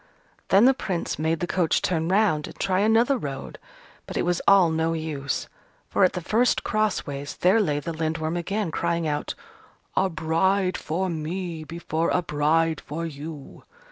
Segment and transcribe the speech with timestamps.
[0.47, 3.59] Then the Prince made the coach turn round and try another road:
[4.07, 5.47] but it was all no use.
[5.89, 9.35] For, at the first cross ways, there lay the Lindworm again, crying out,
[9.95, 13.63] "A bride for me before a bride for you!"